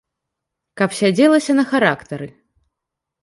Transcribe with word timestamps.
Каб 0.81 0.95
сядзелася 0.99 1.51
на 1.59 1.65
характары. 1.73 2.27